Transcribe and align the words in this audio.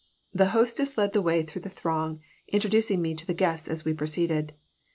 The 0.33 0.47
hostess 0.49 0.97
led 0.97 1.13
the 1.13 1.21
way 1.21 1.43
through 1.43 1.61
the 1.61 1.69
throng, 1.69 2.21
introducing 2.47 3.03
me 3.03 3.13
to 3.13 3.23
the 3.27 3.35
guests 3.35 3.67
as 3.67 3.85
we 3.85 3.93
proceeded. 3.93 4.53